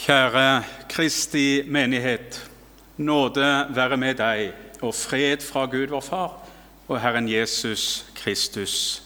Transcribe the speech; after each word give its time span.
Kjære 0.00 0.64
Kristi 0.88 1.62
menighet. 1.68 2.50
Nåde 2.96 3.66
være 3.74 3.96
med 3.96 4.14
deg, 4.14 4.52
og 4.80 4.94
fred 4.94 5.42
fra 5.44 5.66
Gud 5.68 5.90
vår 5.92 6.00
Far 6.00 6.46
og 6.88 7.00
Herren 7.00 7.28
Jesus 7.28 8.06
Kristus. 8.16 9.02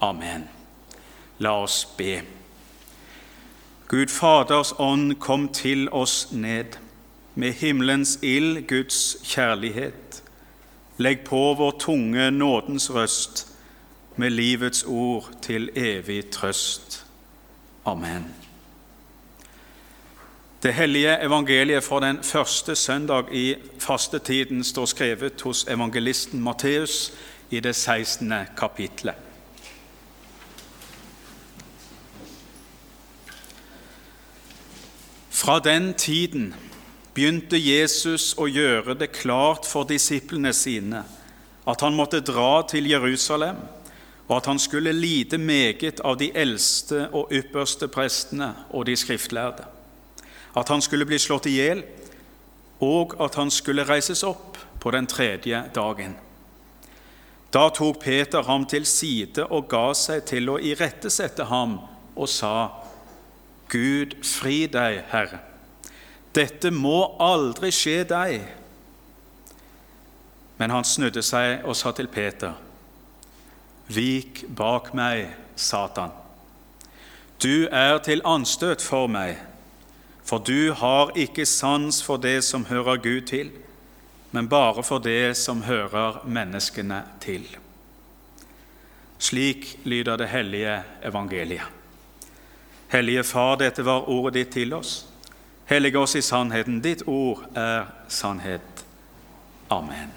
Amen. 0.00 0.48
La 1.38 1.52
oss 1.62 1.84
be. 1.84 2.22
Gud 3.88 4.08
Faders 4.08 4.72
ånd, 4.78 5.14
kom 5.20 5.48
til 5.48 5.90
oss 5.92 6.32
ned. 6.32 6.78
Med 7.34 7.52
himmelens 7.52 8.18
ild, 8.22 8.62
Guds 8.68 9.16
kjærlighet. 9.24 10.22
Legg 10.96 11.20
på 11.28 11.54
vår 11.58 11.76
tunge 11.78 12.30
nådens 12.30 12.88
røst, 12.94 13.46
med 14.16 14.30
livets 14.30 14.84
ord 14.88 15.28
til 15.42 15.70
evig 15.76 16.30
trøst. 16.30 17.04
Amen. 17.84 18.43
Det 20.64 20.72
hellige 20.72 21.22
evangeliet 21.22 21.84
fra 21.84 22.00
den 22.00 22.22
første 22.22 22.76
søndag 22.76 23.24
i 23.32 23.54
fastetiden 23.78 24.64
står 24.64 24.86
skrevet 24.86 25.42
hos 25.44 25.66
evangelisten 25.68 26.40
Matteus 26.40 27.12
i 27.50 27.60
det 27.60 27.76
16. 27.76 28.32
kapitlet. 28.56 29.14
Fra 35.30 35.58
den 35.58 35.94
tiden 35.94 36.54
begynte 37.14 37.60
Jesus 37.60 38.32
å 38.40 38.48
gjøre 38.48 38.96
det 38.96 39.12
klart 39.12 39.68
for 39.68 39.84
disiplene 39.84 40.56
sine 40.56 41.04
at 41.68 41.80
han 41.84 41.92
måtte 41.92 42.24
dra 42.24 42.64
til 42.68 42.88
Jerusalem, 42.88 43.60
og 44.28 44.36
at 44.36 44.46
han 44.46 44.58
skulle 44.58 44.96
lide 44.96 45.38
meget 45.38 46.00
av 46.00 46.16
de 46.16 46.32
eldste 46.32 47.10
og 47.12 47.28
ypperste 47.32 47.88
prestene 47.88 48.54
og 48.70 48.86
de 48.88 48.96
skriftlærde, 48.96 49.68
at 50.54 50.68
han 50.68 50.82
skulle 50.82 51.06
bli 51.06 51.18
slått 51.18 51.48
i 51.50 51.56
hjel, 51.58 51.82
og 52.84 53.16
at 53.22 53.34
han 53.38 53.50
skulle 53.50 53.86
reises 53.86 54.22
opp 54.26 54.58
på 54.80 54.92
den 54.94 55.06
tredje 55.06 55.62
dagen. 55.74 56.16
Da 57.54 57.68
tok 57.70 58.00
Peter 58.02 58.42
ham 58.42 58.66
til 58.66 58.86
side 58.86 59.46
og 59.46 59.68
ga 59.70 59.92
seg 59.94 60.24
til 60.26 60.50
å 60.50 60.58
irettesette 60.58 61.46
ham 61.50 61.78
og 62.14 62.28
sa:" 62.28 62.70
Gud, 63.70 64.18
fri 64.22 64.66
deg, 64.70 65.00
Herre. 65.10 65.40
Dette 66.34 66.70
må 66.70 67.16
aldri 67.22 67.70
skje 67.74 68.04
deg. 68.06 68.42
Men 70.58 70.70
han 70.70 70.84
snudde 70.86 71.22
seg 71.22 71.64
og 71.64 71.74
sa 71.78 71.90
til 71.96 72.06
Peter.: 72.06 72.52
Vik 73.88 74.44
bak 74.48 74.92
meg, 74.94 75.32
Satan. 75.56 76.12
Du 77.42 77.66
er 77.70 77.98
til 77.98 78.22
anstøt 78.24 78.82
for 78.82 79.06
meg, 79.06 79.38
for 80.24 80.38
du 80.38 80.72
har 80.72 81.12
ikke 81.16 81.46
sans 81.46 82.02
for 82.02 82.16
det 82.16 82.44
som 82.44 82.64
hører 82.64 82.96
Gud 82.96 83.20
til, 83.28 83.50
men 84.32 84.48
bare 84.48 84.82
for 84.82 84.98
det 84.98 85.36
som 85.36 85.62
hører 85.62 86.24
menneskene 86.26 87.02
til. 87.20 87.44
Slik 89.18 89.78
lyder 89.84 90.16
det 90.16 90.28
hellige 90.28 90.82
evangeliet. 91.04 91.68
Hellige 92.88 93.24
Far, 93.24 93.56
dette 93.56 93.84
var 93.84 94.08
ordet 94.08 94.34
ditt 94.34 94.52
til 94.52 94.72
oss. 94.74 95.06
Hellige 95.66 95.98
oss 95.98 96.14
i 96.14 96.22
sannheten. 96.22 96.80
Ditt 96.80 97.02
ord 97.06 97.44
er 97.56 97.86
sannhet. 98.08 98.84
Amen. 99.70 100.12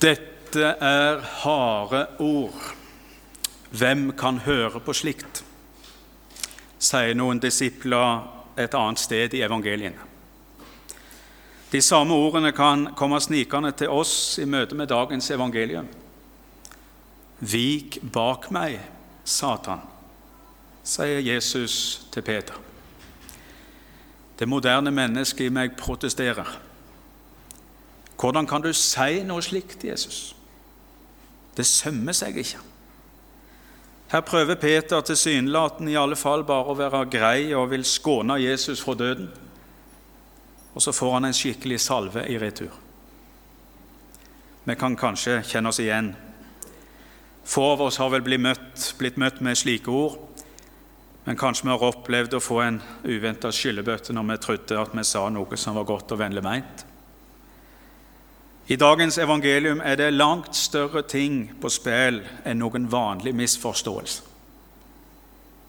Dette 0.00 0.29
er 0.58 1.20
harde 1.42 2.06
ord. 2.18 2.74
Hvem 3.70 4.12
kan 4.18 4.38
høre 4.38 4.80
på 4.80 4.92
slikt? 4.92 5.44
sier 6.80 7.14
noen 7.14 7.40
disipler 7.40 8.22
et 8.60 8.74
annet 8.74 9.00
sted 9.02 9.34
i 9.36 9.42
evangeliene. 9.44 10.08
De 11.70 11.80
samme 11.84 12.16
ordene 12.16 12.50
kan 12.56 12.88
komme 12.98 13.20
snikende 13.22 13.70
til 13.78 13.92
oss 13.94 14.40
i 14.42 14.46
møte 14.48 14.74
med 14.74 14.90
dagens 14.90 15.30
evangelium. 15.30 15.86
Vik 17.40 18.00
bak 18.12 18.48
meg, 18.50 18.80
Satan, 19.24 19.84
sier 20.82 21.20
Jesus 21.22 22.08
til 22.10 22.26
Peter. 22.26 22.56
Det 24.40 24.48
moderne 24.48 24.90
mennesket 24.90 25.46
i 25.46 25.52
meg 25.52 25.76
protesterer. 25.78 26.48
Hvordan 28.20 28.48
kan 28.48 28.64
du 28.64 28.72
si 28.76 29.22
noe 29.24 29.44
slikt, 29.44 29.84
Jesus? 29.84 30.32
Det 31.56 31.66
sømmer 31.66 32.16
seg 32.16 32.38
ikke. 32.40 32.60
Her 34.10 34.24
prøver 34.26 34.58
Peter 34.58 35.02
tilsynelatende 35.06 35.92
i 35.92 35.98
alle 35.98 36.16
fall 36.18 36.42
bare 36.46 36.72
å 36.72 36.78
være 36.78 37.04
grei 37.10 37.52
og 37.54 37.70
vil 37.70 37.84
skåne 37.86 38.40
Jesus 38.42 38.82
fra 38.82 38.96
døden. 38.98 39.28
Og 40.74 40.82
så 40.82 40.94
får 40.94 41.12
han 41.14 41.28
en 41.28 41.36
skikkelig 41.36 41.78
salve 41.82 42.24
i 42.26 42.38
retur. 42.38 42.72
Vi 44.66 44.74
kan 44.78 44.96
kanskje 44.98 45.40
kjenne 45.46 45.70
oss 45.70 45.78
igjen. 45.82 46.12
Få 47.46 47.72
av 47.72 47.86
oss 47.86 47.98
har 48.02 48.10
vel 48.12 48.22
blitt 48.26 48.42
møtt, 48.42 48.90
blitt 48.98 49.16
møtt 49.18 49.40
med 49.42 49.58
slike 49.58 49.90
ord, 49.90 50.18
men 51.24 51.38
kanskje 51.38 51.66
vi 51.66 51.72
har 51.72 51.86
opplevd 51.86 52.36
å 52.36 52.42
få 52.42 52.60
en 52.64 52.82
uventa 53.04 53.50
skyllebøtte 53.54 54.14
når 54.14 54.28
vi 54.28 54.36
trodde 54.44 54.78
at 54.82 54.94
vi 54.94 55.06
sa 55.06 55.26
noe 55.30 55.58
som 55.58 55.78
var 55.78 55.88
godt 55.88 56.14
og 56.14 56.20
vennlig 56.22 56.42
meint. 56.44 56.84
I 58.68 58.76
dagens 58.76 59.18
evangelium 59.18 59.80
er 59.84 59.96
det 59.96 60.12
langt 60.14 60.56
større 60.56 61.02
ting 61.02 61.48
på 61.60 61.70
spill 61.72 62.20
enn 62.44 62.60
noen 62.60 62.86
vanlig 62.90 63.32
misforståelse. 63.34 64.26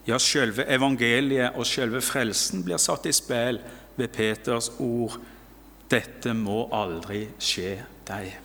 Ja, 0.09 0.17
selve 0.17 0.65
evangeliet 0.65 1.55
og 1.55 1.65
selve 1.69 2.01
frelsen 2.01 2.63
blir 2.65 2.81
satt 2.81 3.05
i 3.05 3.13
spill 3.13 3.59
ved 3.97 4.09
Peters 4.13 4.71
ord 4.79 5.19
'Dette 5.91 6.33
må 6.33 6.69
aldri 6.71 7.27
skje 7.39 7.83
deg'. 8.07 8.37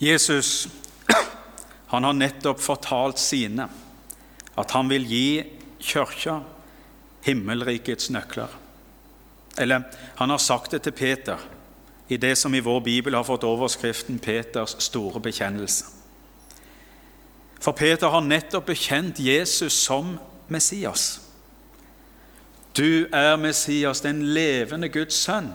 Jesus 0.00 0.68
han 1.92 2.04
har 2.04 2.12
nettopp 2.16 2.60
fortalt 2.60 3.18
sine 3.18 3.68
at 4.58 4.70
han 4.70 4.88
vil 4.88 5.06
gi 5.06 5.44
kirka 5.78 6.40
himmelrikets 7.26 8.10
nøkler. 8.10 8.48
Eller 9.58 9.82
han 10.16 10.30
har 10.30 10.38
sagt 10.38 10.70
det 10.70 10.82
til 10.82 10.92
Peter 10.92 11.38
i 12.08 12.16
det 12.16 12.36
som 12.38 12.54
i 12.54 12.60
vår 12.60 12.80
bibel 12.80 13.14
har 13.14 13.24
fått 13.24 13.44
overskriften 13.44 14.18
'Peters 14.18 14.76
store 14.78 15.20
bekjennelse'. 15.20 15.84
For 17.60 17.72
Peter 17.72 18.08
har 18.08 18.20
nettopp 18.20 18.66
bekjent 18.66 19.18
Jesus 19.18 19.72
som 19.72 20.18
Messias. 20.48 21.20
Du 22.76 23.06
er 23.12 23.36
Messias, 23.36 24.00
den 24.00 24.22
levende 24.22 24.88
Guds 24.88 25.14
sønn. 25.14 25.52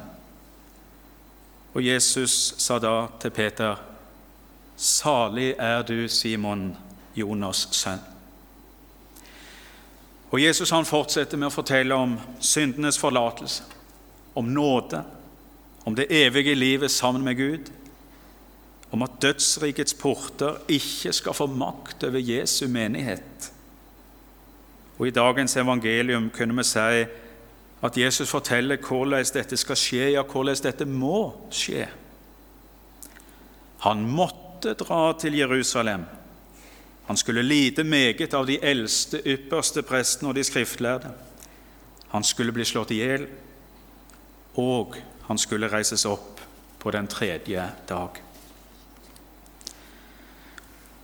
Og 1.74 1.86
Jesus 1.86 2.56
sa 2.58 2.80
da 2.80 3.08
til 3.20 3.32
Peter, 3.32 3.76
Salig 4.76 5.56
er 5.58 5.82
du, 5.82 6.08
Simon, 6.08 6.78
Jonas' 7.16 7.68
sønn. 7.72 8.02
Og 10.32 10.42
Jesus 10.42 10.70
han 10.70 10.86
fortsetter 10.86 11.38
med 11.38 11.48
å 11.48 11.54
fortelle 11.54 11.96
om 11.96 12.18
syndenes 12.42 12.98
forlatelse, 12.98 13.64
om 14.36 14.50
nåde, 14.50 15.04
om 15.86 15.96
det 15.96 16.12
evige 16.12 16.56
livet 16.56 16.92
sammen 16.92 17.24
med 17.24 17.36
Gud, 17.36 17.72
om 18.92 19.02
at 19.02 19.18
dødsrikets 19.22 19.94
porter 19.94 20.60
ikke 20.70 21.14
skal 21.14 21.34
få 21.34 21.48
makt 21.50 22.04
over 22.04 22.20
Jesu 22.20 22.68
menighet. 22.68 23.52
Og 25.00 25.08
I 25.08 25.12
dagens 25.16 25.58
evangelium 25.58 26.30
kunne 26.30 26.56
vi 26.56 26.64
si 26.64 27.06
at 27.84 27.98
Jesus 27.98 28.30
forteller 28.30 28.78
hvordan 28.78 29.26
dette 29.34 29.58
skal 29.58 29.76
skje, 29.76 30.12
ja, 30.14 30.22
hvordan 30.24 30.62
dette 30.64 30.86
må 30.86 31.34
skje. 31.52 31.88
Han 33.84 34.06
måtte 34.08 34.76
dra 34.80 35.12
til 35.20 35.36
Jerusalem. 35.36 36.06
Han 37.10 37.18
skulle 37.18 37.44
lide 37.44 37.84
meget 37.84 38.34
av 38.34 38.46
de 38.48 38.60
eldste, 38.64 39.20
ypperste 39.28 39.84
prestene 39.84 40.30
og 40.30 40.38
de 40.38 40.44
skriftlærde. 40.48 41.12
Han 42.14 42.24
skulle 42.24 42.54
bli 42.56 42.64
slått 42.64 42.94
i 42.96 43.02
hjel, 43.02 43.26
og 44.56 44.96
han 45.28 45.38
skulle 45.38 45.72
reises 45.72 46.06
opp 46.06 46.42
på 46.80 46.92
den 46.92 47.08
tredje 47.08 47.72
dag. 47.90 48.22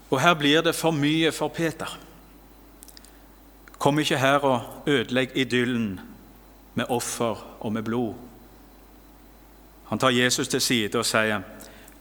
Og 0.10 0.22
her 0.22 0.34
blir 0.34 0.62
det 0.62 0.76
for 0.76 0.92
mye 0.92 1.32
for 1.32 1.48
Peter. 1.54 2.00
Kom 3.80 4.00
ikke 4.00 4.18
her 4.18 4.44
og 4.44 4.88
ødelegg 4.88 5.38
idyllen 5.38 6.00
med 6.76 6.90
offer 6.90 7.46
og 7.60 7.74
med 7.74 7.84
blod. 7.84 8.14
Han 9.90 10.00
tar 10.00 10.10
Jesus 10.10 10.48
til 10.48 10.62
side 10.62 10.98
og 10.98 11.06
sier, 11.06 11.42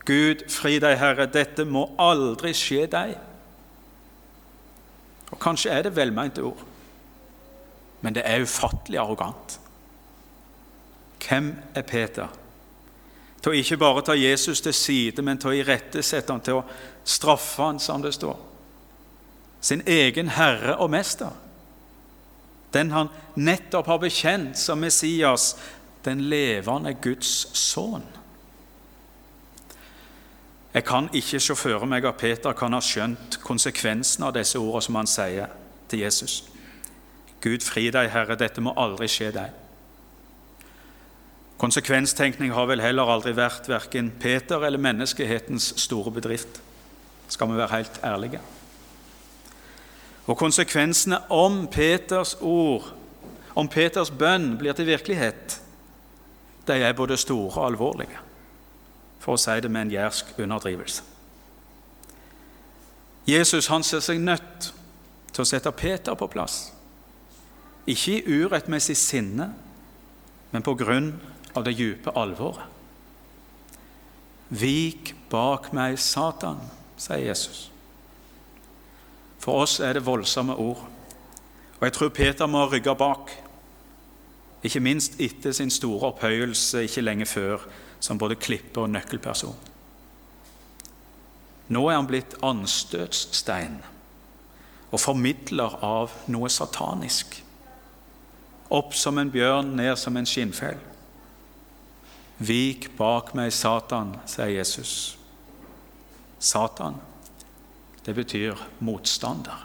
'Gud, 0.05 0.49
fri 0.49 0.79
deg, 0.79 0.99
Herre, 0.99 1.27
dette 1.27 1.65
må 1.65 1.95
aldri 1.99 2.53
skje 2.53 2.87
deg.' 2.87 3.17
Og 5.31 5.39
Kanskje 5.39 5.71
er 5.71 5.83
det 5.83 5.97
velmente 5.97 6.43
ord, 6.43 6.65
men 8.01 8.15
det 8.15 8.23
er 8.25 8.43
ufattelig 8.43 8.99
arrogant. 8.99 9.61
Hvem 11.29 11.55
er 11.75 11.83
Peter 11.83 12.29
Til 13.43 13.53
å 13.53 13.59
ikke 13.59 13.77
bare 13.79 14.03
ta 14.03 14.17
Jesus 14.19 14.61
til 14.61 14.75
side, 14.75 15.23
men 15.23 15.39
til 15.39 15.53
å 15.53 15.59
irettesette 15.61 16.33
ham, 16.33 16.41
til 16.43 16.59
å 16.59 16.65
straffe 17.07 17.63
ham, 17.63 17.79
som 17.79 18.03
det 18.03 18.11
står. 18.17 18.35
Sin 19.61 19.85
egen 19.87 20.33
herre 20.35 20.75
og 20.83 20.91
mester. 20.91 21.31
Den 22.75 22.91
han 22.91 23.13
nettopp 23.39 23.87
har 23.87 24.01
bekjent 24.03 24.59
som 24.59 24.83
Messias, 24.83 25.53
den 26.05 26.27
levende 26.27 26.97
Guds 26.99 27.47
sønn. 27.55 28.03
Jeg 30.75 30.85
kan 30.85 31.09
ikke 31.15 31.41
se 31.41 31.55
for 31.57 31.87
meg 31.87 32.11
at 32.11 32.19
Peter 32.21 32.53
kan 32.59 32.75
ha 32.75 32.83
skjønt 32.83 33.39
konsekvensen 33.47 34.27
av 34.27 34.35
disse 34.35 34.59
ordene 34.59 34.85
som 34.85 34.99
han 34.99 35.09
sier 35.11 35.55
til 35.89 36.05
Jesus. 36.05 36.43
Gud 37.41 37.63
fri 37.63 37.87
deg, 37.95 38.11
Herre, 38.11 38.37
dette 38.37 38.61
må 38.61 38.75
aldri 38.77 39.09
skje 39.11 39.31
deg. 39.39 39.68
Konsekvenstenkning 41.59 42.53
har 42.55 42.69
vel 42.71 42.81
heller 42.81 43.11
aldri 43.11 43.33
vært 43.35 43.67
verken 43.67 44.13
Peter 44.23 44.63
eller 44.63 44.79
menneskehetens 44.79 45.73
store 45.83 46.13
bedrift, 46.15 46.61
skal 47.29 47.51
vi 47.51 47.59
være 47.59 47.75
helt 47.75 47.99
ærlige. 48.07 48.41
Og 50.31 50.37
konsekvensene 50.39 51.19
om 51.35 51.65
Peters 51.67 52.37
ord, 52.41 52.93
om 53.59 53.69
Peters 53.69 54.11
bønn, 54.11 54.53
blir 54.59 54.73
til 54.73 54.87
virkelighet, 54.87 55.61
de 56.69 56.73
er 56.73 56.93
både 56.93 57.17
store 57.17 57.51
og 57.57 57.67
alvorlige, 57.73 58.21
for 59.19 59.35
å 59.35 59.41
si 59.41 59.57
det 59.59 59.71
med 59.71 59.89
en 59.89 59.95
jærsk 59.97 60.37
underdrivelse. 60.39 61.03
Jesus 63.29 63.67
han 63.67 63.83
ser 63.83 64.05
seg 64.05 64.21
nødt 64.23 64.71
til 65.33 65.43
å 65.43 65.49
sette 65.49 65.73
Peter 65.75 66.15
på 66.15 66.29
plass. 66.31 66.69
Ikke 67.89 68.21
i 68.21 68.45
urettmessig 68.45 68.97
sinne, 68.97 69.51
men 70.53 70.65
på 70.65 70.77
grunn 70.79 71.11
av 71.17 71.35
det 71.55 71.77
dype 71.79 72.13
alvoret. 72.17 72.65
Vik 74.49 75.15
bak 75.31 75.73
meg, 75.77 75.99
Satan, 76.01 76.61
sier 76.97 77.29
Jesus. 77.29 77.69
For 79.39 79.63
oss 79.63 79.79
er 79.81 79.99
det 79.99 80.07
voldsomme 80.07 80.57
ord. 80.57 80.87
Og 81.79 81.85
jeg 81.87 81.95
tror 81.95 82.09
Peter 82.09 82.49
må 82.51 82.65
rygge 82.67 82.95
bak, 82.99 83.31
ikke 84.65 84.83
minst 84.83 85.21
etter 85.23 85.53
sin 85.55 85.71
store 85.71 86.11
opphøyelse 86.11 86.83
ikke 86.89 87.05
lenge 87.05 87.27
før 87.27 87.63
som 88.01 88.19
både 88.19 88.35
klipper 88.35 88.89
og 88.89 88.91
nøkkelperson. 88.91 89.55
Nå 91.69 91.85
er 91.89 91.99
han 91.99 92.09
blitt 92.09 92.35
anstøtsstein 92.43 93.79
og 94.89 95.01
formidler 95.01 95.77
av 95.85 96.15
noe 96.33 96.49
satanisk. 96.51 97.37
Opp 98.73 98.97
som 98.97 99.21
en 99.21 99.31
bjørn, 99.31 99.75
ned 99.77 99.95
som 100.01 100.17
en 100.17 100.27
skinnfell. 100.29 100.81
Vik 102.39 102.91
bak 102.97 103.33
meg, 103.35 103.53
Satan, 103.53 104.15
sier 104.27 104.53
Jesus. 104.61 105.19
Satan, 106.39 106.95
det 108.07 108.15
betyr 108.15 108.61
motstander. 108.79 109.65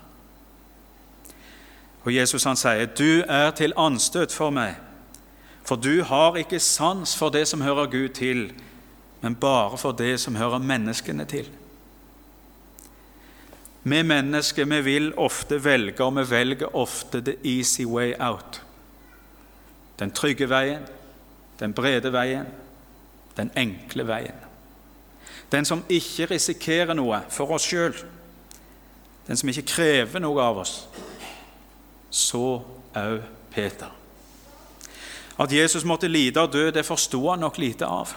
Og 2.04 2.16
Jesus 2.16 2.44
han 2.44 2.58
sier, 2.58 2.86
'Du 2.86 3.24
er 3.30 3.52
til 3.52 3.74
anstøt 3.78 4.32
for 4.32 4.50
meg, 4.50 4.76
for 5.64 5.76
du 5.76 6.04
har 6.04 6.36
ikke 6.36 6.60
sans 6.60 7.16
for 7.16 7.30
det 7.30 7.48
som 7.48 7.62
hører 7.62 7.86
Gud 7.86 8.10
til, 8.10 8.54
men 9.22 9.36
bare 9.36 9.78
for 9.78 9.92
det 9.92 10.20
som 10.20 10.36
hører 10.36 10.58
menneskene 10.58 11.26
til.' 11.26 11.50
Vi 13.84 14.02
mennesker 14.02 14.66
vi 14.66 14.82
vil 14.82 15.14
ofte 15.18 15.64
velge, 15.64 16.04
og 16.04 16.16
vi 16.16 16.30
velger 16.30 16.76
ofte 16.76 17.22
the 17.22 17.36
easy 17.44 17.84
way 17.86 18.14
out. 18.20 18.62
Den 20.00 20.12
trygge 20.12 20.50
veien, 20.50 20.82
den 21.60 21.74
brede 21.74 22.14
veien, 22.14 22.46
den 23.38 23.52
enkle 23.58 24.06
veien. 24.08 24.40
Den 25.52 25.66
som 25.66 25.84
ikke 25.90 26.32
risikerer 26.32 26.96
noe 26.98 27.22
for 27.30 27.54
oss 27.54 27.68
sjøl, 27.70 27.96
den 29.28 29.40
som 29.40 29.50
ikke 29.50 29.68
krever 29.70 30.24
noe 30.24 30.42
av 30.42 30.64
oss. 30.64 30.74
Så 32.10 32.62
òg 32.98 33.22
Peter. 33.54 33.92
At 35.40 35.54
Jesus 35.54 35.86
måtte 35.86 36.10
lide 36.10 36.42
og 36.42 36.54
dø, 36.54 36.70
det 36.72 36.86
forsto 36.86 37.22
han 37.30 37.42
nok 37.42 37.58
lite 37.58 37.86
av. 37.86 38.14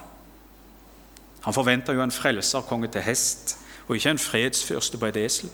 Han 1.47 1.55
forventa 1.55 1.95
jo 1.95 2.03
en 2.03 2.13
frelserkonge 2.13 2.91
til 2.93 3.05
hest, 3.07 3.57
og 3.87 3.97
ikke 3.97 4.17
en 4.17 4.21
fredsfyrste 4.21 4.99
på 4.99 5.09
et 5.09 5.21
esel. 5.21 5.51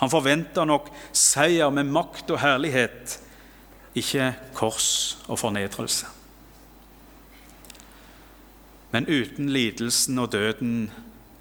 Han 0.00 0.10
forventa 0.10 0.64
nok 0.64 0.88
seier 1.12 1.70
med 1.70 1.90
makt 1.90 2.30
og 2.30 2.40
herlighet, 2.40 3.18
ikke 3.94 4.32
kors 4.54 5.18
og 5.28 5.38
fornedrelse. 5.38 6.06
Men 8.92 9.08
uten 9.08 9.48
lidelsen 9.52 10.18
og 10.20 10.32
døden 10.32 10.90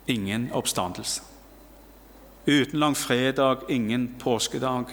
ingen 0.07 0.49
oppstandelse. 0.55 1.21
Uten 2.47 2.79
langfredag 2.79 3.67
ingen 3.69 4.15
påskedag. 4.19 4.85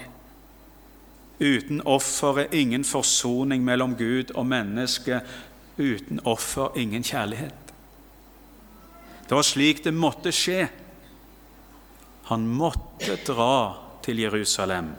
Uten 1.40 1.80
offeret 1.86 2.54
ingen 2.54 2.84
forsoning 2.84 3.64
mellom 3.64 3.94
Gud 3.96 4.34
og 4.34 4.46
menneske. 4.46 5.20
Uten 5.78 6.20
offer 6.24 6.74
ingen 6.76 7.02
kjærlighet. 7.02 7.72
Det 9.28 9.36
var 9.36 9.46
slik 9.46 9.84
det 9.84 9.94
måtte 9.94 10.32
skje. 10.34 10.66
Han 12.28 12.46
måtte 12.48 13.16
dra 13.26 13.76
til 14.02 14.18
Jerusalem. 14.18 14.90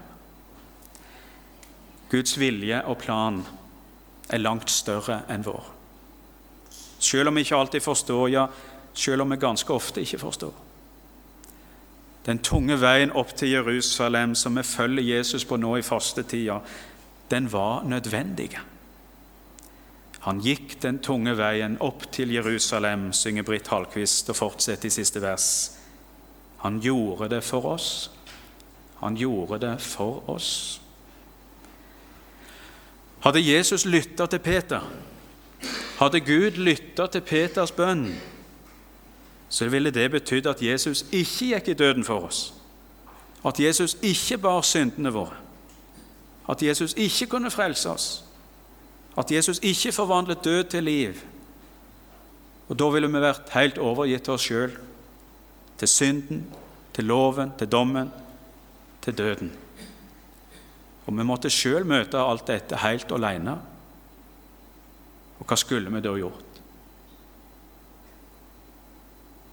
Guds 2.09 2.37
vilje 2.39 2.79
og 2.85 2.97
plan 3.03 3.43
er 4.29 4.41
langt 4.41 4.71
større 4.73 5.23
enn 5.29 5.45
vår. 5.45 5.78
Selv 6.99 7.29
om 7.29 7.35
vi 7.35 7.41
ikke 7.45 7.55
alltid 7.55 7.81
forstår, 7.81 8.29
ja, 8.29 8.47
selv 8.93 9.21
om 9.21 9.31
vi 9.31 9.39
ganske 9.39 9.73
ofte 9.73 10.01
ikke 10.01 10.19
forstår. 10.19 10.53
Den 12.25 12.41
tunge 12.43 12.75
veien 12.81 13.13
opp 13.15 13.31
til 13.37 13.55
Jerusalem 13.55 14.35
som 14.35 14.57
vi 14.59 14.63
følger 14.67 15.15
Jesus 15.15 15.45
på 15.47 15.57
nå 15.57 15.77
i 15.79 15.85
fastetida, 15.85 16.59
den 17.31 17.47
var 17.51 17.83
nødvendig. 17.87 18.51
Han 20.19 20.41
gikk 20.43 20.75
den 20.83 20.99
tunge 20.99 21.33
veien 21.39 21.77
opp 21.79 22.03
til 22.11 22.33
Jerusalem, 22.35 23.13
synger 23.15 23.45
Britt 23.47 23.69
Hallquist 23.71 24.29
og 24.29 24.35
fortsetter 24.35 24.89
i 24.89 24.93
siste 24.93 25.21
vers. 25.23 25.47
Han 26.65 26.81
gjorde 26.83 27.29
det 27.31 27.43
for 27.47 27.65
oss. 27.71 28.11
Han 28.99 29.15
gjorde 29.15 29.61
det 29.63 29.77
for 29.81 30.27
oss. 30.29 30.81
Hadde 33.23 33.43
Jesus 33.43 33.85
lytta 33.85 34.27
til 34.27 34.39
Peter, 34.43 34.83
hadde 35.99 36.21
Gud 36.23 36.57
lytta 36.57 37.07
til 37.11 37.21
Peters 37.21 37.71
bønn, 37.75 38.07
så 39.49 39.67
ville 39.69 39.91
det 39.91 40.11
betydd 40.11 40.47
at 40.47 40.61
Jesus 40.63 41.05
ikke 41.11 41.53
gikk 41.55 41.67
i 41.67 41.73
døden 41.73 42.05
for 42.07 42.27
oss. 42.29 42.53
At 43.45 43.59
Jesus 43.59 43.97
ikke 44.01 44.37
bar 44.37 44.61
syndene 44.61 45.11
våre. 45.13 45.35
At 46.49 46.63
Jesus 46.63 46.93
ikke 46.97 47.27
kunne 47.27 47.51
frelse 47.51 47.89
oss. 47.89 48.07
At 49.17 49.31
Jesus 49.31 49.59
ikke 49.63 49.91
forvandlet 49.91 50.43
død 50.43 50.63
til 50.63 50.83
liv. 50.83 51.13
Og 52.69 52.79
Da 52.79 52.89
ville 52.89 53.07
vi 53.07 53.21
vært 53.21 53.49
helt 53.53 53.77
overgitt 53.77 54.23
til 54.23 54.33
oss 54.33 54.45
sjøl, 54.45 54.75
til 55.77 55.87
synden, 55.87 56.45
til 56.93 57.05
loven, 57.09 57.51
til 57.57 57.67
dommen, 57.67 58.11
til 59.01 59.17
døden. 59.17 59.51
Og 61.07 61.17
vi 61.17 61.25
måtte 61.25 61.49
sjøl 61.49 61.85
møte 61.85 62.21
alt 62.21 62.47
dette 62.47 62.77
helt 62.77 63.11
alene. 63.11 63.57
Og 65.39 65.47
hva 65.47 65.57
skulle 65.59 65.91
vi 65.91 66.01
da 66.03 66.13
gjort? 66.19 66.59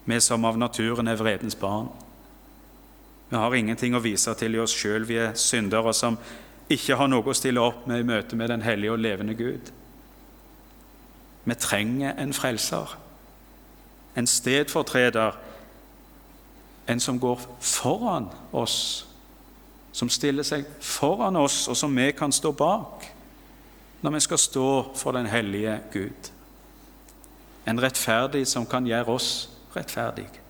Vi 0.07 0.19
som 0.23 0.45
av 0.47 0.57
naturen 0.57 1.07
er 1.07 1.19
vredens 1.19 1.55
barn. 1.55 1.89
Vi 3.29 3.35
har 3.35 3.55
ingenting 3.55 3.95
å 3.95 4.03
vise 4.03 4.31
til 4.39 4.55
i 4.55 4.61
oss 4.63 4.75
sjøl. 4.75 5.07
Vi 5.07 5.17
er 5.19 5.35
syndere 5.35 5.91
som 5.93 6.15
ikke 6.71 6.95
har 6.99 7.09
noe 7.11 7.27
å 7.27 7.35
stille 7.35 7.63
opp 7.63 7.87
med 7.87 8.03
i 8.03 8.07
møte 8.07 8.39
med 8.39 8.51
den 8.51 8.63
hellige 8.63 8.93
og 8.95 9.03
levende 9.03 9.35
Gud. 9.35 9.71
Vi 11.47 11.55
trenger 11.55 12.15
en 12.19 12.33
frelser, 12.35 12.97
en 14.15 14.27
stedfortreder, 14.27 15.35
en 16.87 16.99
som 16.99 17.19
går 17.19 17.43
foran 17.59 18.27
oss, 18.51 19.07
som 19.91 20.09
stiller 20.11 20.43
seg 20.43 20.67
foran 20.83 21.35
oss, 21.39 21.65
og 21.67 21.75
som 21.79 21.95
vi 21.95 22.11
kan 22.15 22.31
stå 22.31 22.51
bak 22.51 23.07
når 24.01 24.11
vi 24.11 24.19
skal 24.19 24.37
stå 24.37 24.67
for 24.95 25.11
den 25.11 25.25
hellige 25.25 25.79
Gud. 25.93 26.31
En 27.67 27.81
rettferdig 27.81 28.45
som 28.47 28.65
kan 28.65 28.85
gjøre 28.87 29.15
oss 29.17 29.49
rettferdige. 29.75 30.43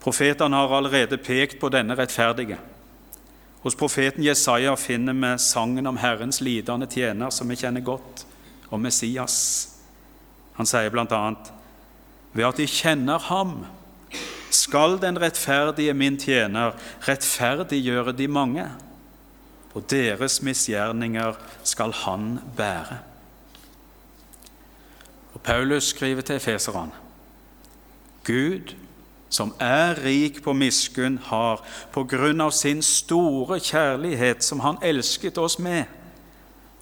Profetene 0.00 0.56
har 0.56 0.74
allerede 0.76 1.18
pekt 1.18 1.58
på 1.60 1.70
denne 1.72 1.96
rettferdige. 1.98 2.58
Hos 3.62 3.74
profeten 3.74 4.24
Jesaja 4.24 4.74
finner 4.78 5.12
vi 5.12 5.32
sangen 5.42 5.86
om 5.86 5.96
Herrens 5.98 6.40
lidende 6.40 6.86
tjener, 6.86 7.30
som 7.30 7.48
vi 7.48 7.56
kjenner 7.58 7.82
godt, 7.82 8.24
og 8.70 8.80
Messias. 8.80 9.68
Han 10.54 10.66
sier 10.66 10.90
bl.a.: 10.90 11.34
Ved 12.32 12.44
at 12.44 12.56
de 12.56 12.66
kjenner 12.66 13.18
ham, 13.18 13.66
skal 14.50 14.98
den 15.00 15.18
rettferdige 15.20 15.94
min 15.94 16.16
tjener 16.18 16.76
rettferdiggjøre 17.08 18.12
de 18.12 18.28
mange 18.28 18.68
og 19.74 19.90
deres 19.90 20.42
misgjerninger 20.42 21.36
skal 21.64 21.92
han 21.92 22.38
bære. 22.56 22.98
Og 25.34 25.40
Paulus 25.40 25.84
skriver 25.84 26.20
til 26.20 26.36
efeserne 26.36 26.90
Gud, 28.24 28.74
som 29.28 29.54
er 29.60 30.04
rik 30.04 30.42
på 30.42 30.52
miskunn, 30.52 31.18
har 31.24 31.60
på 31.92 32.04
grunn 32.04 32.40
av 32.40 32.50
sin 32.50 32.82
store 32.82 33.60
kjærlighet, 33.60 34.44
som 34.44 34.60
Han 34.60 34.78
elsket 34.82 35.38
oss 35.38 35.58
med, 35.58 35.84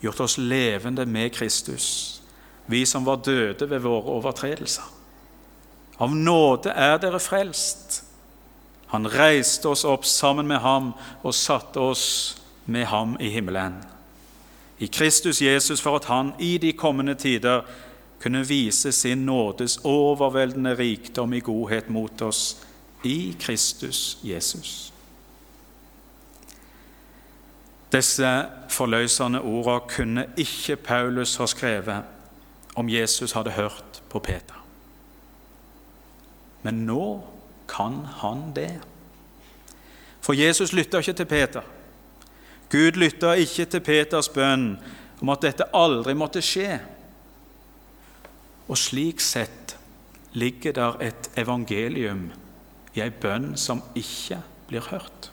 gjort 0.02 0.21
oss 0.21 0.38
levende 0.38 1.07
med 1.07 1.31
Kristus, 1.31 2.23
vi 2.66 2.85
som 2.87 3.07
var 3.07 3.16
døde 3.16 3.71
ved 3.71 3.78
våre 3.78 4.11
overtredelser. 4.19 4.83
Av 5.99 6.14
nåde 6.14 6.71
er 6.71 6.99
dere 6.99 7.21
frelst. 7.21 8.02
Han 8.93 9.09
reiste 9.11 9.69
oss 9.69 9.85
opp 9.85 10.05
sammen 10.05 10.47
med 10.47 10.61
ham 10.61 10.93
og 11.23 11.35
satte 11.35 11.81
oss 11.81 12.37
med 12.66 12.85
ham 12.85 13.16
i 13.20 13.28
himmelen. 13.28 13.85
I 14.78 14.87
Kristus 14.87 15.42
Jesus 15.42 15.80
for 15.80 15.96
at 15.96 16.04
han 16.04 16.32
i 16.38 16.58
de 16.58 16.73
kommende 16.73 17.14
tider 17.14 17.62
kunne 18.23 18.46
vise 18.46 18.92
sin 18.92 19.18
nådes 19.18 19.78
overveldende 19.85 20.75
rikdom 20.78 21.32
i 21.32 21.40
godhet 21.40 21.90
mot 21.90 22.23
oss 22.23 22.66
i 23.04 23.37
Kristus 23.40 24.18
Jesus. 24.23 24.92
Disse 27.92 28.44
forløsende 28.68 29.40
ordene 29.40 29.80
kunne 29.88 30.26
ikke 30.37 30.76
Paulus 30.76 31.37
ha 31.37 31.46
skrevet 31.46 32.02
om 32.75 32.88
Jesus 32.88 33.32
hadde 33.32 33.50
hørt 33.50 34.02
på 34.11 34.18
Peter. 34.18 34.64
Men 36.62 36.75
nå 36.87 37.23
kan 37.68 38.02
han 38.20 38.52
det. 38.56 38.80
For 40.20 40.32
Jesus 40.32 40.73
lytta 40.73 40.99
ikke 40.99 41.12
til 41.12 41.25
Peter. 41.25 41.62
Gud 42.70 42.99
lytta 42.99 43.37
ikke 43.38 43.66
til 43.70 43.82
Peters 43.85 44.28
bønn 44.32 44.75
om 45.23 45.32
at 45.32 45.44
dette 45.46 45.68
aldri 45.76 46.14
måtte 46.18 46.42
skje. 46.44 46.80
Og 48.66 48.78
slik 48.78 49.23
sett 49.23 49.76
ligger 50.37 50.75
der 50.76 50.99
et 51.06 51.30
evangelium 51.38 52.28
i 52.96 53.00
ei 53.04 53.11
bønn 53.11 53.54
som 53.61 53.82
ikke 53.94 54.40
blir 54.68 54.85
hørt. 54.90 55.30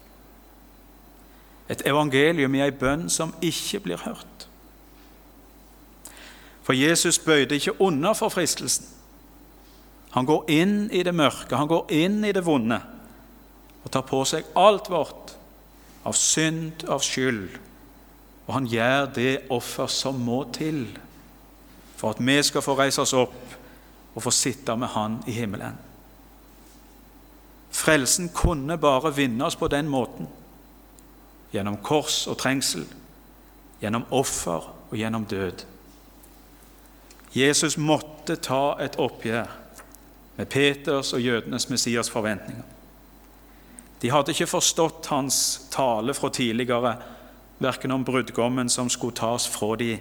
Et 1.69 1.81
evangelium 1.87 2.55
i 2.55 2.61
ei 2.61 2.71
bønn 2.71 3.09
som 3.09 3.33
ikke 3.41 3.81
blir 3.87 4.03
hørt. 4.05 4.47
For 6.63 6.77
Jesus 6.77 7.19
bøyde 7.19 7.55
ikke 7.55 7.81
unna 7.81 8.13
for 8.15 8.31
fristelsen. 8.31 8.87
Han 10.13 10.27
går 10.29 10.45
inn 10.53 10.75
i 10.93 11.01
det 11.03 11.15
mørke, 11.15 11.57
han 11.57 11.67
går 11.67 11.89
inn 11.91 12.21
i 12.23 12.31
det 12.31 12.45
vonde 12.45 12.77
og 13.83 13.91
tar 13.91 14.05
på 14.07 14.21
seg 14.29 14.45
alt 14.55 14.87
vårt 14.93 15.33
av 16.03 16.15
synd, 16.17 16.85
av 16.89 17.03
skyld. 17.03 17.57
Og 18.47 18.53
han 18.53 18.67
gjør 18.67 19.07
det 19.15 19.33
offer 19.53 19.87
som 19.87 20.19
må 20.19 20.43
til 20.55 20.85
for 22.03 22.11
at 22.11 22.19
vi 22.19 22.35
skal 22.43 22.61
få 22.65 22.75
reise 22.75 22.99
oss 22.99 23.13
opp 23.15 23.53
og 24.13 24.23
få 24.25 24.31
sitte 24.35 24.75
med 24.75 24.91
Han 24.91 25.21
i 25.27 25.31
himmelen. 25.31 25.77
Frelsen 27.71 28.29
kunne 28.29 28.77
bare 28.77 29.15
vinnes 29.15 29.55
på 29.55 29.67
den 29.67 29.87
måten. 29.87 30.27
Gjennom 31.53 31.77
kors 31.77 32.27
og 32.27 32.37
trengsel, 32.37 32.83
gjennom 33.81 34.03
offer 34.11 34.67
og 34.89 34.97
gjennom 34.97 35.25
død. 35.25 35.63
Jesus 37.33 37.77
måtte 37.77 38.35
ta 38.35 38.75
et 38.83 38.99
oppgjør 38.99 39.49
med 40.35 40.49
Peters 40.49 41.13
og 41.13 41.21
jødenes 41.21 41.69
Messias 41.69 42.09
forventninger. 42.09 42.72
De 44.03 44.11
hadde 44.11 44.33
ikke 44.35 44.49
forstått 44.51 45.07
hans 45.13 45.37
tale 45.71 46.13
fra 46.13 46.27
tidligere, 46.29 46.97
verken 47.63 47.91
om 47.95 48.03
brudgommen 48.03 48.69
som 48.69 48.89
skulle 48.91 49.15
tas 49.15 49.45
fra 49.47 49.77
de, 49.79 49.93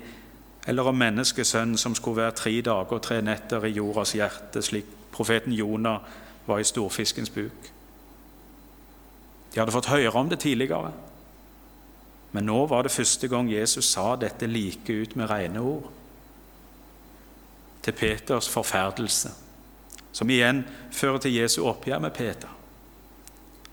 eller 0.66 0.88
om 0.90 0.98
menneskesønnen 0.98 1.78
som 1.78 1.94
skulle 1.94 2.24
være 2.24 2.34
tre 2.34 2.56
dager 2.66 2.96
og 2.98 3.02
tre 3.02 3.20
netter 3.22 3.62
i 3.68 3.76
jordas 3.76 4.16
hjerte, 4.18 4.62
slik 4.62 4.88
profeten 5.14 5.54
Jonah 5.54 6.00
var 6.48 6.58
i 6.58 6.66
storfiskens 6.66 7.30
buk. 7.30 7.68
De 9.54 9.60
hadde 9.60 9.74
fått 9.74 9.92
høre 9.92 10.18
om 10.18 10.32
det 10.32 10.40
tidligere, 10.42 10.90
men 12.32 12.48
nå 12.48 12.64
var 12.66 12.82
det 12.82 12.94
første 12.94 13.28
gang 13.28 13.52
Jesus 13.52 13.92
sa 13.92 14.16
dette 14.16 14.48
like 14.50 14.92
ut 14.92 15.14
med 15.14 15.30
rene 15.30 15.60
ord. 15.60 15.86
Til 17.82 17.94
Peters 17.94 18.48
forferdelse, 18.48 19.30
som 20.12 20.30
igjen 20.30 20.64
fører 20.90 21.22
til 21.22 21.36
Jesu 21.36 21.60
oppgjør 21.68 22.02
med 22.02 22.14
Peter. 22.18 22.61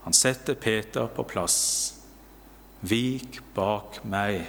Han 0.04 0.12
setter 0.16 0.54
Peter 0.54 1.06
på 1.06 1.24
plass. 1.28 1.94
Vik 2.80 3.40
bak 3.54 4.00
meg. 4.04 4.48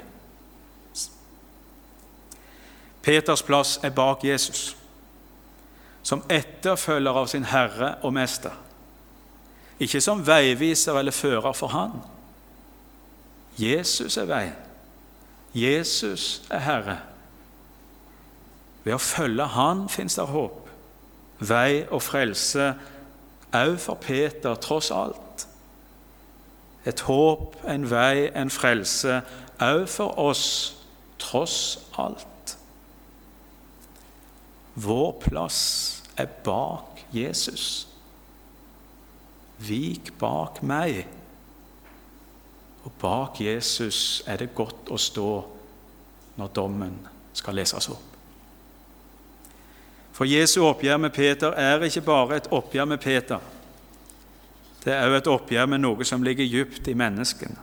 Peters 3.01 3.41
plass 3.41 3.79
er 3.84 3.89
bak 3.89 4.24
Jesus, 4.24 4.75
som 6.03 6.22
etterfølger 6.29 7.17
av 7.17 7.27
sin 7.27 7.48
Herre 7.50 7.96
og 8.05 8.13
Mester. 8.13 8.53
Ikke 9.81 10.01
som 10.01 10.22
veiviser 10.25 10.98
eller 11.00 11.15
fører 11.15 11.55
for 11.58 11.74
Han. 11.74 11.96
Jesus 13.58 14.17
er 14.17 14.29
veien. 14.29 14.58
Jesus 15.58 16.43
er 16.50 16.62
Herre. 16.63 16.98
Ved 18.86 18.96
å 18.96 19.01
følge 19.01 19.50
Han 19.58 19.88
fins 19.89 20.15
det 20.17 20.29
håp, 20.29 20.70
vei 21.41 21.84
og 21.89 22.01
frelse, 22.05 22.72
òg 23.53 23.79
for 23.79 24.00
Peter, 24.00 24.55
tross 24.55 24.91
alt. 24.91 25.48
Et 26.86 27.01
håp, 27.01 27.55
en 27.67 27.89
vei, 27.89 28.29
en 28.36 28.50
frelse, 28.50 29.22
òg 29.62 29.88
for 29.89 30.17
oss, 30.20 30.46
tross 31.22 31.79
alt. 32.00 32.58
Vår 34.75 35.12
plass 35.22 36.03
er 36.17 36.29
bak 36.43 37.03
Jesus. 37.13 37.88
Vik 39.62 40.13
bak 40.20 40.63
meg. 40.63 41.03
Og 42.84 42.91
bak 43.01 43.41
Jesus 43.41 44.24
er 44.25 44.41
det 44.41 44.55
godt 44.58 44.89
å 44.89 44.98
stå 44.98 45.31
når 46.39 46.55
dommen 46.55 46.96
skal 47.38 47.60
leses 47.60 47.91
opp. 47.93 48.11
For 50.22 50.25
Jesu 50.30 50.60
oppgjør 50.62 50.98
med 50.98 51.10
Peter 51.10 51.56
er 51.58 51.82
ikke 51.82 52.01
bare 52.06 52.36
et 52.38 52.48
oppgjør 52.54 52.86
med 52.86 53.00
Peter. 53.01 53.40
Det 54.84 54.94
er 54.94 55.08
òg 55.10 55.16
et 55.18 55.30
oppgjør 55.34 55.66
med 55.72 55.82
noe 55.82 56.06
som 56.06 56.22
ligger 56.22 56.46
dypt 56.46 56.92
i 56.92 56.94
menneskene. 56.94 57.58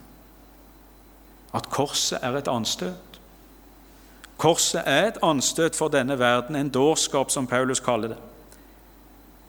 At 1.54 1.68
korset 1.70 2.18
er 2.18 2.34
et 2.34 2.50
anstøt. 2.50 3.20
Korset 4.42 4.82
er 4.82 5.12
et 5.12 5.22
anstøt 5.22 5.78
for 5.78 5.94
denne 5.94 6.18
verden, 6.18 6.58
en 6.58 6.74
dårskap, 6.74 7.30
som 7.30 7.46
Paulus 7.46 7.78
kaller 7.78 8.16
det. 8.16 8.20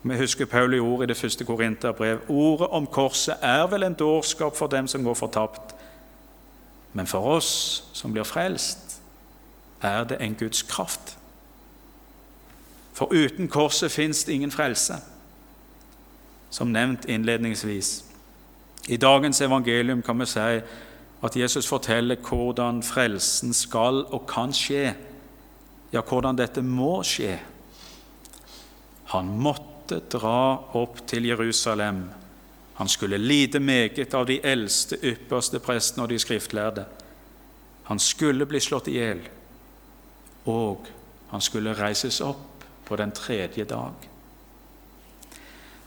Vi 0.03 0.21
husker 0.21 0.45
Pauli 0.45 0.77
ord 0.77 1.03
i 1.03 1.09
det 1.09 1.17
første 1.17 1.45
Korinterbrev. 1.49 2.29
Ordet 2.29 2.67
om 2.67 2.85
korset 2.85 3.41
er 3.41 3.65
vel 3.73 3.89
en 3.89 3.97
dårskap 3.97 4.53
for 4.55 4.69
dem 4.69 4.87
som 4.87 5.03
går 5.03 5.17
fortapt. 5.17 5.73
Men 6.93 7.09
for 7.09 7.25
oss 7.25 7.89
som 7.93 8.13
blir 8.13 8.23
frelst, 8.23 9.01
er 9.81 10.03
det 10.03 10.21
en 10.21 10.37
Guds 10.37 10.61
kraft. 10.61 11.15
For 12.99 13.13
uten 13.15 13.47
korset 13.47 13.91
fins 13.91 14.25
det 14.27 14.33
ingen 14.35 14.51
frelse, 14.51 14.97
som 16.49 16.73
nevnt 16.73 17.05
innledningsvis. 17.07 18.03
I 18.91 18.97
dagens 18.97 19.39
evangelium 19.41 20.01
kan 20.03 20.19
vi 20.19 20.27
si 20.27 20.59
at 21.23 21.35
Jesus 21.35 21.67
forteller 21.67 22.19
hvordan 22.19 22.81
frelsen 22.83 23.53
skal 23.55 24.03
og 24.03 24.25
kan 24.27 24.51
skje, 24.55 24.91
ja, 25.93 26.01
hvordan 26.01 26.35
dette 26.35 26.61
må 26.61 26.99
skje. 27.07 27.37
Han 29.15 29.31
måtte 29.47 30.01
dra 30.11 30.59
opp 30.75 30.99
til 31.07 31.31
Jerusalem. 31.31 32.03
Han 32.81 32.91
skulle 32.91 33.17
lide 33.17 33.59
meget 33.63 34.13
av 34.13 34.27
de 34.27 34.41
eldste, 34.43 34.99
ypperste 35.03 35.63
prestene 35.63 36.03
og 36.03 36.11
de 36.11 36.19
skriftlærde. 36.19 36.85
Han 37.87 37.99
skulle 37.99 38.45
bli 38.45 38.59
slått 38.59 38.91
i 38.91 38.99
hjel, 38.99 39.23
og 40.51 40.87
han 41.31 41.41
skulle 41.41 41.79
reises 41.79 42.19
opp 42.21 42.58
på 42.89 42.97
den 42.97 43.13
tredje 43.13 43.63
dag. 43.69 44.09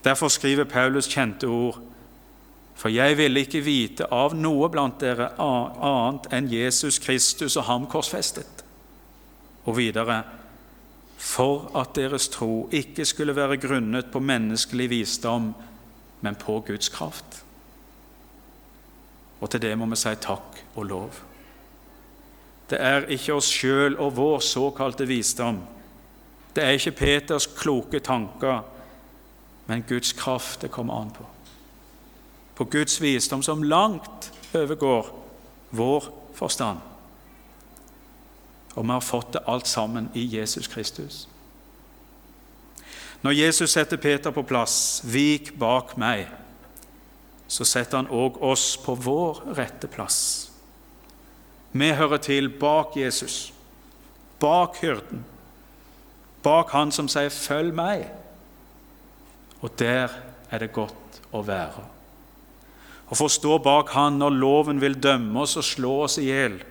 Derfor 0.02 0.30
skriver 0.30 0.64
Paulus 0.71 1.11
kjente 1.11 1.50
ord 1.50 1.82
for 2.82 2.90
jeg 2.90 3.14
ville 3.14 3.44
ikke 3.44 3.61
vite 3.62 4.09
av 4.11 4.32
noe 4.35 4.66
blant 4.73 4.99
dere 4.99 5.28
annet 5.38 6.25
enn 6.35 6.49
Jesus 6.50 6.99
Kristus 7.02 7.54
og 7.61 7.68
ham 7.68 7.85
korsfestet. 7.87 8.64
Og 9.62 9.76
videre 9.78 10.23
for 11.23 11.68
at 11.78 11.94
deres 11.94 12.26
tro 12.32 12.66
ikke 12.75 13.06
skulle 13.06 13.37
være 13.37 13.61
grunnet 13.62 14.11
på 14.11 14.18
menneskelig 14.18 14.88
visdom, 14.90 15.52
men 16.26 16.38
på 16.38 16.59
Guds 16.66 16.90
kraft. 16.90 17.42
Og 19.38 19.50
til 19.50 19.62
det 19.62 19.76
må 19.78 19.87
vi 19.90 19.99
si 20.02 20.16
takk 20.23 20.59
og 20.75 20.88
lov. 20.90 21.23
Det 22.71 22.80
er 22.82 23.06
ikke 23.14 23.37
oss 23.37 23.50
sjøl 23.52 23.94
og 24.00 24.16
vår 24.16 24.42
såkalte 24.42 25.06
visdom. 25.06 25.61
Det 26.54 26.64
er 26.64 26.76
ikke 26.76 26.90
Peters 26.90 27.47
kloke 27.47 28.00
tanker, 28.00 28.62
men 29.66 29.85
Guds 29.88 30.12
kraft 30.12 30.62
det 30.62 30.71
kommer 30.71 31.00
an 31.00 31.11
på 31.11 31.26
på 32.54 32.64
Guds 32.64 33.00
visdom 33.00 33.42
som 33.42 33.62
langt 33.62 34.32
overgår 34.54 35.06
vår 35.71 36.04
forstand. 36.35 36.78
Og 38.75 38.85
vi 38.85 38.92
har 38.92 39.00
fått 39.04 39.32
det 39.32 39.44
alt 39.47 39.66
sammen 39.66 40.11
i 40.14 40.25
Jesus 40.37 40.68
Kristus. 40.68 41.28
Når 43.23 43.32
Jesus 43.32 43.71
setter 43.71 43.97
Peter 43.97 44.30
på 44.30 44.42
plass, 44.42 45.02
'Vik 45.04 45.59
bak 45.59 45.97
meg', 45.97 46.28
så 47.49 47.64
setter 47.64 47.97
han 47.97 48.06
òg 48.06 48.42
oss 48.42 48.76
på 48.76 48.94
vår 48.94 49.42
rette 49.59 49.87
plass. 49.87 50.50
Vi 51.73 51.92
hører 51.92 52.16
til 52.16 52.49
bak 52.49 52.97
Jesus, 52.97 53.52
bak 54.40 54.76
hyrden, 54.76 55.25
bak 56.43 56.71
han 56.71 56.93
som 56.93 57.09
sier 57.09 57.29
'følg 57.29 57.75
meg'. 57.75 58.11
Og 59.63 59.79
der 59.79 60.09
er 60.51 60.59
det 60.59 60.73
godt 60.73 61.21
å 61.33 61.43
være. 61.43 61.85
Å 63.11 63.15
få 63.15 63.29
stå 63.29 63.59
bak 63.59 63.89
han 63.89 64.19
når 64.19 64.31
loven 64.31 64.81
vil 64.81 65.03
dømme 65.03 65.41
oss 65.41 65.57
og 65.57 65.65
slå 65.65 66.03
oss 66.05 66.19
i 66.19 66.31
hjel, 66.31 66.63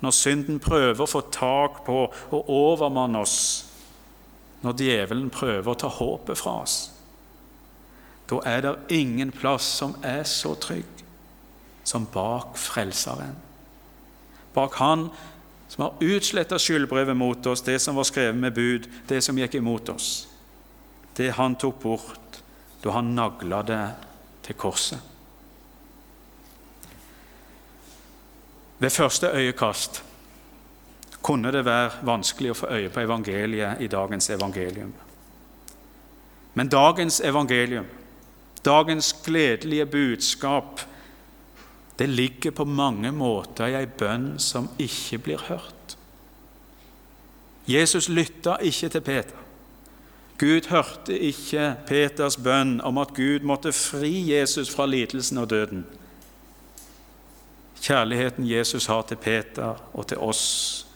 når 0.00 0.10
synden 0.10 0.60
prøver 0.60 1.04
å 1.04 1.08
få 1.08 1.20
tak 1.30 1.84
på 1.86 2.12
og 2.30 2.48
overmanne 2.50 3.18
oss, 3.18 3.66
når 4.62 4.72
djevelen 4.72 5.30
prøver 5.30 5.70
å 5.70 5.78
ta 5.78 5.88
håpet 5.88 6.38
fra 6.38 6.62
oss. 6.62 6.90
Da 8.30 8.40
er 8.46 8.60
det 8.60 8.74
ingen 8.94 9.32
plass 9.32 9.62
som 9.62 9.94
er 10.02 10.24
så 10.24 10.54
trygg 10.54 11.04
som 11.84 12.06
bak 12.12 12.58
Frelseren. 12.58 13.36
Bak 14.54 14.74
Han 14.74 15.08
som 15.70 15.82
har 15.82 15.94
utsletta 16.00 16.58
skyldbrevet 16.58 17.16
mot 17.16 17.46
oss, 17.46 17.62
det 17.62 17.78
som 17.78 17.94
var 17.94 18.04
skrevet 18.04 18.36
med 18.36 18.54
bud, 18.54 18.88
det 19.06 19.20
som 19.22 19.38
gikk 19.38 19.54
imot 19.54 19.88
oss. 19.88 20.26
Det 21.14 21.28
han 21.36 21.54
tok 21.54 21.78
bort 21.82 22.40
da 22.82 22.90
han 22.96 23.12
nagla 23.14 23.60
det 23.62 23.84
til 24.42 24.58
korset. 24.58 24.98
Ved 28.82 28.90
første 28.90 29.30
øyekast 29.30 30.02
kunne 31.22 31.52
det 31.54 31.62
være 31.64 32.02
vanskelig 32.02 32.50
å 32.50 32.58
få 32.64 32.74
øye 32.74 32.90
på 32.90 33.04
evangeliet 33.06 33.78
i 33.78 33.86
dagens 33.92 34.30
evangelium. 34.34 34.90
Men 36.54 36.68
dagens 36.68 37.20
evangelium, 37.20 37.86
dagens 38.64 39.12
gledelige 39.22 39.86
budskap, 39.86 40.80
det 42.00 42.08
ligger 42.08 42.50
på 42.56 42.64
mange 42.64 43.12
måter 43.12 43.68
i 43.68 43.76
ei 43.76 43.84
bønn 43.84 44.38
som 44.40 44.70
ikke 44.80 45.18
blir 45.20 45.42
hørt. 45.50 45.96
Jesus 47.68 48.08
lytta 48.08 48.56
ikke 48.64 48.88
til 48.88 49.02
Peter. 49.04 49.42
Gud 50.40 50.70
hørte 50.72 51.12
ikke 51.12 51.74
Peters 51.84 52.38
bønn 52.40 52.78
om 52.80 52.96
at 53.02 53.12
Gud 53.12 53.44
måtte 53.44 53.74
fri 53.76 54.14
Jesus 54.30 54.70
fra 54.72 54.86
lidelsen 54.88 55.42
og 55.42 55.50
døden. 55.50 55.84
Kjærligheten 57.84 58.48
Jesus 58.48 58.88
har 58.88 59.04
til 59.04 59.20
Peter 59.20 59.76
og 59.92 60.08
til 60.08 60.24
oss, 60.24 60.86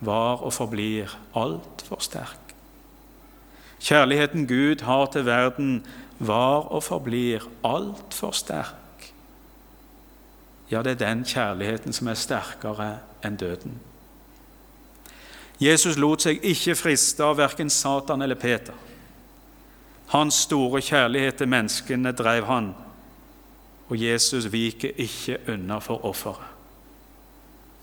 var 0.00 0.42
og 0.42 0.52
forblir 0.58 1.14
altfor 1.38 2.02
sterk. 2.02 2.54
Kjærligheten 3.78 4.50
Gud 4.50 4.82
har 4.82 5.06
til 5.14 5.26
verden, 5.26 5.86
var 6.18 6.66
og 6.66 6.82
forblir 6.82 7.46
altfor 7.62 8.34
sterk. 8.34 8.87
Ja, 10.70 10.82
det 10.82 10.90
er 10.90 11.06
den 11.06 11.24
kjærligheten 11.24 11.92
som 11.92 12.08
er 12.08 12.14
sterkere 12.14 12.98
enn 13.24 13.36
døden. 13.36 13.78
Jesus 15.60 15.96
lot 15.98 16.22
seg 16.22 16.44
ikke 16.44 16.76
friste 16.78 17.24
av 17.24 17.38
verken 17.40 17.70
Satan 17.70 18.22
eller 18.22 18.38
Peter. 18.38 18.76
Hans 20.12 20.44
store 20.46 20.80
kjærlighet 20.80 21.40
til 21.40 21.48
menneskene 21.48 22.12
drev 22.12 22.46
han, 22.46 22.70
og 23.88 23.96
Jesus 24.02 24.52
viker 24.52 24.94
ikke 24.96 25.38
unna 25.48 25.78
for 25.78 26.04
offeret. 26.04 26.54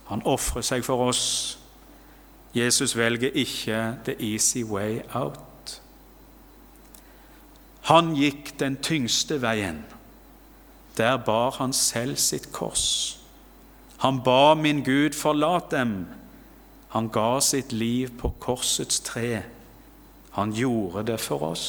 Han 0.08 0.22
ofrer 0.26 0.62
seg 0.62 0.86
for 0.86 1.08
oss 1.10 1.58
Jesus 2.56 2.98
velger 2.98 3.30
ikke 3.34 3.96
the 4.06 4.16
easy 4.20 4.64
way 4.64 5.00
out. 5.14 5.82
Han 7.82 8.16
gikk 8.16 8.60
den 8.60 8.78
tyngste 8.82 9.42
veien. 9.42 9.84
Der 10.98 11.18
bar 11.18 11.52
han 11.60 11.74
selv 11.74 12.16
sitt 12.18 12.52
kors. 12.52 13.20
Han 13.98 14.22
ba 14.24 14.54
min 14.56 14.84
Gud, 14.84 15.14
forlat 15.14 15.72
dem. 15.72 16.08
Han 16.90 17.10
ga 17.10 17.40
sitt 17.40 17.72
liv 17.72 18.12
på 18.20 18.34
korsets 18.40 19.00
tre. 19.00 19.44
Han 20.32 20.52
gjorde 20.52 21.04
det 21.12 21.20
for 21.20 21.44
oss. 21.52 21.68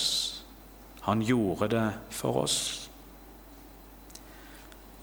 Han 1.01 1.23
gjorde 1.23 1.69
det 1.69 1.91
for 2.11 2.43
oss. 2.43 2.89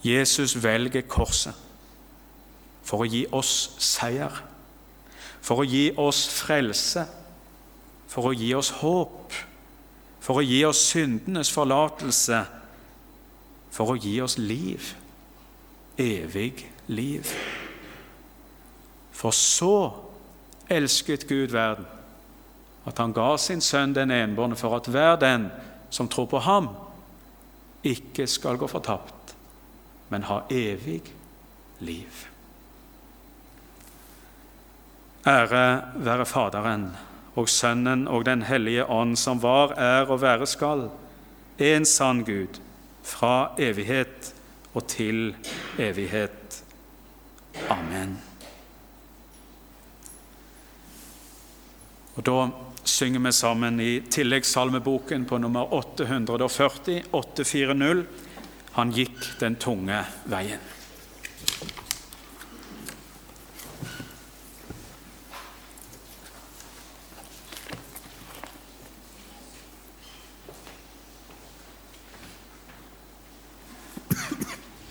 Jesus 0.04 0.56
velger 0.64 1.08
korset 1.08 1.56
for 2.84 3.04
å 3.04 3.08
gi 3.08 3.24
oss 3.32 3.72
seier 3.80 4.44
for 5.44 5.60
å 5.60 5.68
gi 5.68 5.90
oss 6.00 6.24
frelse, 6.32 7.04
for 8.08 8.30
å 8.30 8.36
gi 8.36 8.54
oss 8.56 8.72
håp, 8.80 9.34
for 10.24 10.40
å 10.40 10.46
gi 10.46 10.62
oss 10.66 10.86
syndenes 10.94 11.52
forlatelse, 11.52 12.44
for 13.74 13.94
å 13.94 13.98
gi 13.98 14.20
oss 14.22 14.38
liv, 14.38 14.94
evig 15.98 16.68
liv. 16.94 17.30
For 19.14 19.34
så 19.34 19.76
elsket 20.74 21.28
Gud 21.30 21.54
verden, 21.54 21.88
at 22.86 23.00
han 23.00 23.14
ga 23.16 23.34
sin 23.40 23.64
sønn 23.64 23.96
den 23.96 24.12
enbårne 24.12 24.58
for 24.60 24.76
at 24.78 24.90
hver 24.92 25.16
den 25.22 25.48
som 25.94 26.10
tror 26.12 26.28
på 26.30 26.42
ham, 26.44 26.70
ikke 27.84 28.28
skal 28.30 28.60
gå 28.60 28.68
fortapt, 28.68 29.34
men 30.12 30.28
ha 30.28 30.44
evig 30.52 31.02
liv. 31.84 32.28
Ære 35.28 35.66
være 36.04 36.26
Faderen 36.28 36.90
og 37.40 37.50
Sønnen 37.50 38.08
og 38.08 38.26
Den 38.26 38.44
hellige 38.44 38.86
ånd, 38.86 39.16
som 39.18 39.42
var, 39.42 39.74
er 39.80 40.10
og 40.12 40.22
være 40.22 40.48
skal, 40.48 40.90
en 41.58 41.86
sann 41.86 42.24
Gud, 42.28 42.60
fra 43.04 43.54
evighet 43.62 44.34
og 44.74 44.88
til 44.90 45.36
evighet. 45.80 46.64
Amen. 47.70 48.18
Og 52.16 52.24
Da 52.26 52.50
synger 52.84 53.20
vi 53.20 53.32
sammen 53.32 53.80
i 53.80 54.02
tilleggssalmeboken 54.10 55.26
på 55.26 55.38
nummer 55.38 55.74
840, 55.74 57.02
840. 57.12 58.06
Han 58.74 58.92
gikk 58.92 59.40
den 59.40 59.56
tunge 59.56 60.04
veien. 60.26 60.83